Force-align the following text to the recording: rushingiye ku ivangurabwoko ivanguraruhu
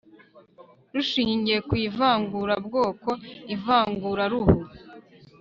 rushingiye 0.93 1.59
ku 1.67 1.73
ivangurabwoko 1.87 3.09
ivanguraruhu 3.55 4.59